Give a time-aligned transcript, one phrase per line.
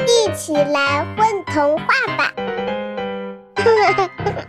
[0.00, 2.32] 一起来混童话吧！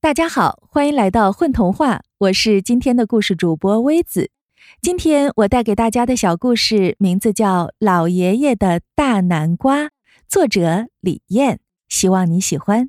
[0.00, 4.30] 大家好，欢迎来到混童话，我是今天的故事主播微子。
[4.80, 9.84] 今天我带给大家的小故事名字叫《老爷爷的大南瓜》，
[10.28, 12.88] 作者李艳，希望你喜欢。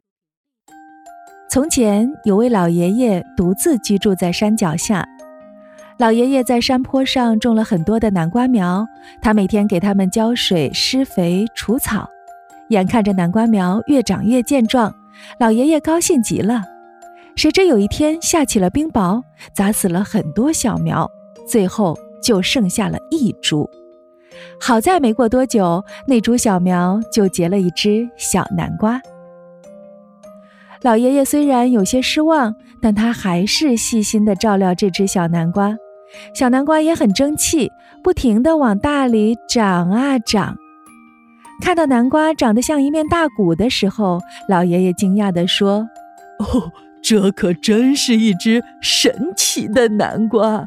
[1.50, 5.08] 从前有位老爷爷独自居住在山脚下。
[6.00, 8.88] 老爷爷在山坡上种了很多的南瓜苗，
[9.22, 12.10] 他每天给它们浇水、施肥、除草。
[12.70, 14.96] 眼看着南瓜苗越长越健壮，
[15.42, 16.62] 老爷爷高兴极了。
[17.36, 19.21] 谁知有一天下起了冰雹，
[19.52, 21.06] 砸死了很多小苗，
[21.46, 23.70] 最后就剩下了一株。
[24.57, 29.02] 好在没过多久，那株小苗就结了一只小南瓜。
[30.82, 35.76] 老爷爷虽然有些失望，但他还是细心地照料这只小南瓜。
[36.34, 37.72] 小南瓜也很争气，
[38.04, 40.56] 不停地往大里长啊长。
[41.62, 45.88] 看到南瓜长得像一面大鼓的时候，老爷爷惊讶地说
[46.40, 50.66] ：“哦，这可真是一只神奇的南瓜！”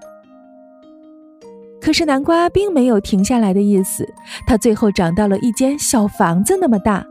[1.80, 4.06] 可是南瓜并没有停下来的意思，
[4.46, 7.04] 它最后长到了一间小房子那么大。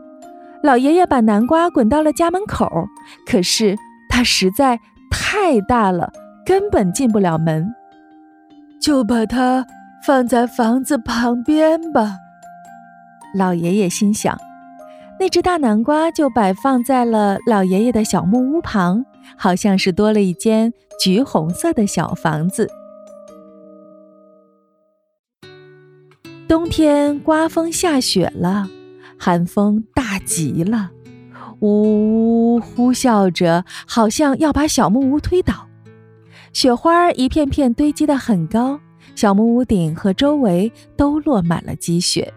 [0.62, 2.86] 老爷爷把南瓜滚到了家门口，
[3.26, 3.76] 可是
[4.08, 4.78] 它实在
[5.10, 6.10] 太大了，
[6.46, 7.66] 根本进不了门。
[8.82, 9.64] 就把它
[10.04, 12.18] 放在房子旁边吧。
[13.32, 14.36] 老爷爷心想，
[15.20, 19.04] 那只大南瓜就摆放在了老爷爷的小木屋旁，
[19.38, 22.68] 好像是多了一间橘红色的小房子。
[26.48, 28.68] 冬天刮风下雪了，
[29.16, 30.90] 寒风大极了，
[31.60, 35.68] 呜呜呼啸着，好像要把小木屋推倒。
[36.52, 38.78] 雪花一片片堆积得很高，
[39.14, 42.32] 小木屋顶和周围都落满了积雪。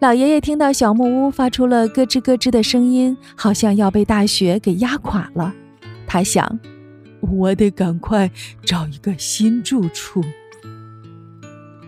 [0.00, 5.54] 老爷爷听到小木屋发出了咯吱咯吱的声音，好像要被大雪给压垮了。
[6.06, 6.58] 他想
[7.20, 8.30] ：“我得赶快
[8.62, 10.22] 找一个新住处。”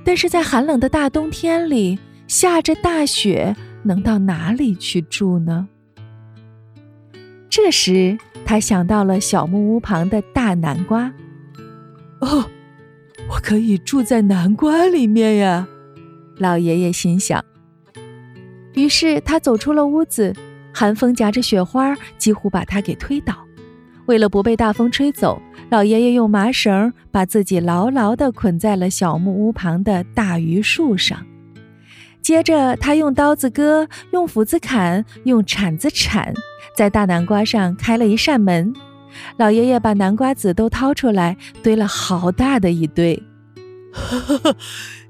[0.04, 1.98] 但是在寒冷的大冬天里，
[2.28, 5.68] 下着大雪，能到哪里去住呢？
[7.50, 8.16] 这时，
[8.52, 11.10] 他想到了小木屋旁的大南瓜。
[12.20, 12.44] 哦，
[13.26, 15.66] 我可以住在南瓜里面呀！
[16.36, 17.42] 老爷爷心想。
[18.74, 20.34] 于是他走出了屋子，
[20.70, 23.34] 寒风夹着雪花，几乎把他给推倒。
[24.04, 31.26] 为了不被大风吹走，老爷爷用麻绳把自己牢牢地捆在了小木屋旁的大榆树上。
[32.22, 36.32] 接着，他用刀子割，用斧子砍，用铲子铲，
[36.76, 38.72] 在大南瓜上开了一扇门。
[39.36, 43.20] 老爷爷把南瓜籽都掏出来，堆了好大的一堆。
[43.92, 44.54] 哈哈，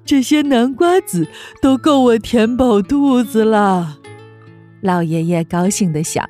[0.04, 1.28] 这些南瓜籽
[1.60, 3.98] 都够我填饱肚子了。
[4.80, 6.28] 老爷爷高兴地想。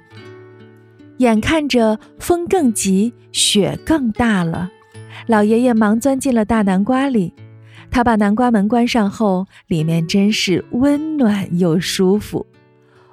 [1.19, 4.71] 眼看着风更急，雪更大了，
[5.29, 7.33] 老爷爷忙钻进了大南瓜里。
[7.93, 12.47] 他把南瓜门关上后，里面真是温暖又舒服。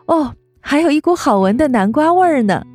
[0.06, 2.66] 哦，还有一股好闻的南瓜味儿呢。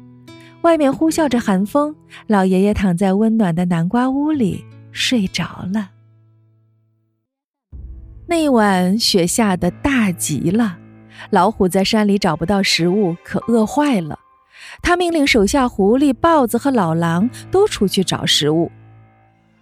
[0.61, 5.91] 外面呼啸着寒风，老爷爷躺在温暖的南瓜屋里睡着了。
[8.27, 10.77] 那一晚雪下的大极了，
[11.31, 14.19] 老虎在山里找不到食物，可饿坏了。
[14.83, 18.71] 他命令手下狐狸、豹子和老狼都出去找食物。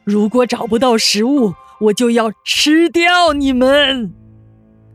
[0.05, 4.13] 如果找不到食物，我就要吃掉你们！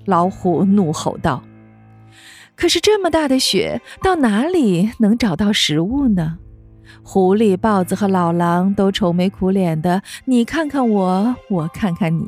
[0.05, 1.43] 老虎怒吼道。
[2.55, 6.37] 可是这么大的雪，到哪里能找到食物呢？
[7.03, 12.25] 狐狸、豹子和老狼都愁眉苦脸的，你看看我，我看看你。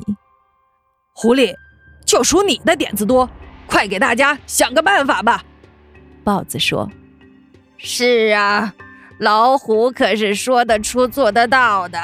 [1.12, 1.54] 狐狸，
[2.04, 3.28] 就数你的点子多，
[3.66, 5.42] 快给大家想个办法吧！
[6.22, 6.90] 豹子说
[7.78, 8.74] ：“是啊，
[9.18, 11.98] 老虎可是说得出做得到的，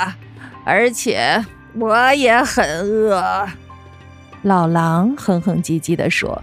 [0.64, 1.44] 而且……”
[1.78, 3.48] 我也很饿，
[4.42, 6.42] 老狼哼哼唧唧地说：“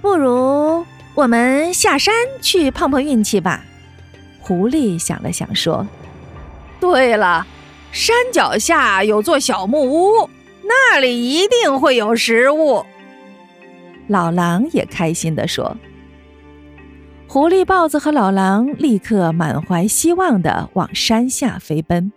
[0.00, 0.84] 不如
[1.14, 3.62] 我们下山去碰碰运气吧。”
[4.40, 5.86] 狐狸想了想说
[6.80, 7.46] ：“对了，
[7.90, 10.30] 山脚下有座小木屋，
[10.64, 12.86] 那里一定会有食物。”
[14.08, 15.76] 老狼也开心地说
[17.28, 22.10] ：“狐狸、豹子和老狼立刻满怀希望地往山下飞奔。”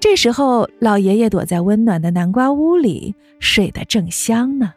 [0.00, 4.72] 这时候，老爷爷躲在温暖的南瓜屋里，睡得正香呢。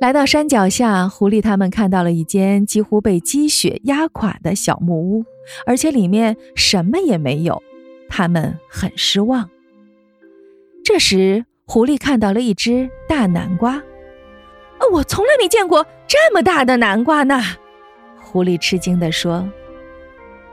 [0.00, 5.24] 来到山脚下，狐狸他们看到了一间几乎被积雪压垮的小木屋，
[5.66, 7.60] 而且里面什么也没有，
[8.08, 9.50] 他们很失望。
[10.84, 13.82] 这时，狐狸看到了一只大南瓜，
[14.92, 17.40] 我从来没见过这么大的南瓜呢。
[18.20, 19.48] 狐狸吃惊地说：“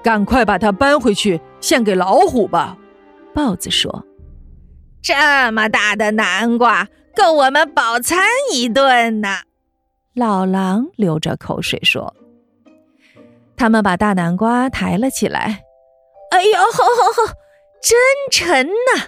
[0.04, 2.78] 赶快把它搬回去献给老虎吧。”
[3.34, 4.06] 豹子说
[5.02, 8.20] ：“这么大的南瓜够我们饱餐
[8.54, 9.40] 一顿呢。”
[10.16, 12.14] 老狼流着口水说
[13.56, 15.64] ：“他们把大南瓜抬了起来。
[16.32, 17.34] 哎呦吼吼吼，
[17.82, 17.98] 真
[18.32, 19.08] 沉呐！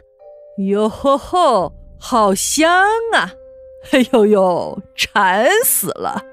[0.58, 2.72] 哟吼吼，好香
[3.14, 3.32] 啊！
[3.92, 6.24] 哎呦呦，馋死了！”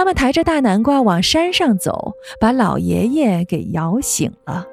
[0.00, 4.66] 他们抬着大南瓜往山上走，把老爷爷给摇醒了。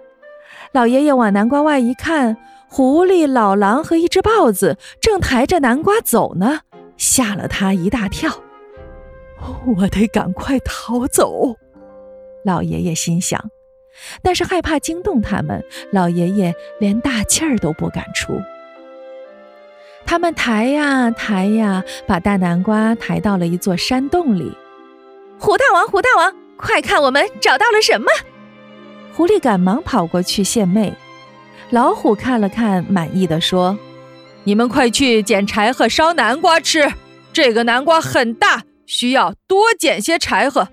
[0.71, 2.37] 老爷爷往南瓜外一看，
[2.69, 6.61] 狐狸、老狼和一只豹子正抬着南瓜走呢，
[6.95, 8.31] 吓了他一大跳。
[9.75, 11.57] 我得赶快逃走，
[12.45, 13.49] 老爷爷心想。
[14.21, 18.31] 但是害怕惊动他们，老爷爷连大气儿都不敢出。
[20.05, 24.55] 他们抬呀抬呀，把大南瓜抬到了一座山洞里。
[25.39, 28.07] 虎大王，虎大王，快看，我们找到了什么？
[29.13, 30.93] 狐狸赶忙跑过去献媚。
[31.69, 33.77] 老虎看了看，满意的说
[34.45, 36.91] ：“你们快去捡柴禾烧南瓜吃，
[37.31, 40.65] 这个南瓜很大。”需要多捡些柴禾。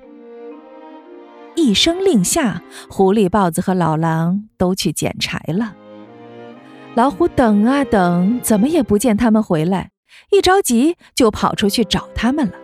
[1.56, 5.74] 一声令下，狐狸、豹子和老狼都去捡柴了。
[6.94, 9.90] 老虎等啊等，怎么也不见他们回来，
[10.30, 12.54] 一着急就跑出去找他们了。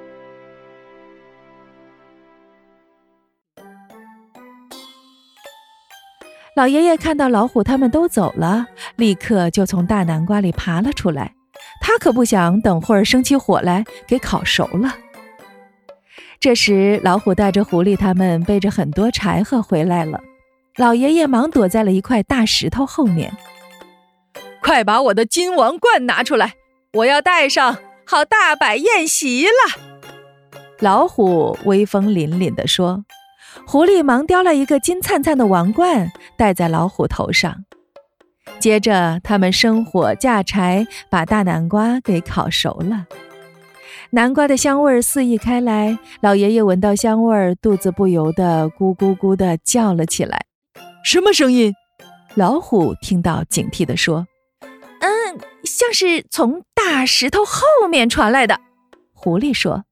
[6.57, 8.67] 老爷爷看到老虎他们都走了，
[8.97, 11.35] 立刻就从大南瓜里爬了出来。
[11.81, 14.95] 他可不想等会儿生起火来给烤熟了。
[16.39, 20.21] 这时，老虎带着狐狸他们背着很多柴禾回来了。
[20.77, 23.33] 老爷爷忙躲在了一块大石头后面。
[24.63, 26.55] 快把我的金王冠拿出来，
[26.95, 29.81] 我要戴上，好大摆宴席了。
[30.81, 33.05] 老虎威风凛凛地说。
[33.71, 37.65] 狐狸忙叼了一个金灿灿的王冠，戴在老虎头上。
[38.59, 43.07] 接着，他们生火架柴，把大南瓜给烤熟了。
[44.11, 50.47] 南瓜的香味四溢开来，老爷爷闻到香味，肚子不由得咕咕咕地叫了起来。
[51.05, 51.73] 什么声音？
[52.35, 54.27] 老虎听到，警惕地说
[54.99, 58.59] ：“嗯，像是从大石头后面传来的。”
[59.15, 59.85] 狐狸说。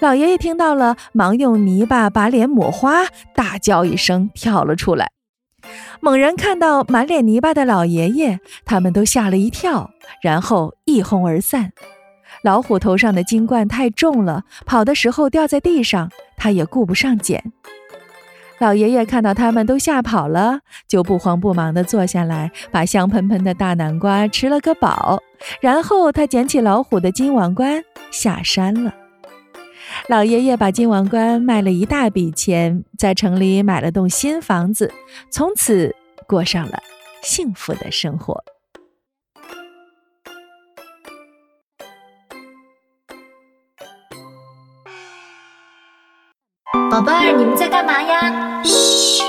[0.00, 3.04] 老爷爷听到了，忙用泥巴把脸抹花，
[3.34, 5.10] 大叫一声，跳了出来。
[6.00, 9.90] 猛然看到满脸泥巴的老爷爷，他们都吓了一跳，
[10.22, 11.72] 然后一哄而散。
[12.42, 17.52] 老虎头上的金冠太重了，跑的时候掉在地上，他也顾不上捡。
[18.58, 25.22] 老爷爷看到他们都吓跑了，就不慌不忙地坐下来，把香喷喷的大南瓜吃了个饱。
[25.60, 28.94] 然后他捡起老虎的金王冠，下山了。
[30.08, 34.92] 老爷爷把金王冠卖了一大笔钱，在城里买了栋新房子，
[35.30, 35.94] 从此
[36.26, 36.80] 过上了
[37.22, 38.42] 幸福的生活。
[46.90, 48.62] 宝贝儿，你们在干嘛呀？
[48.64, 49.20] 嘘。